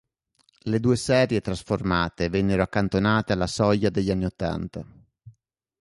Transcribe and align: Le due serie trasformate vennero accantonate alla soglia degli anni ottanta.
Le 0.63 0.79
due 0.79 0.95
serie 0.95 1.41
trasformate 1.41 2.27
vennero 2.29 2.63
accantonate 2.63 3.33
alla 3.33 3.45
soglia 3.45 3.91
degli 3.91 4.09
anni 4.09 4.25
ottanta. 4.25 4.83